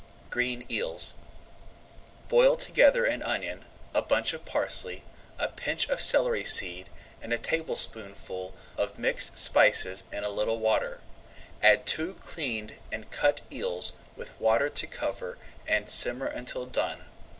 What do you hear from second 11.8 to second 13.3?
two cleaned and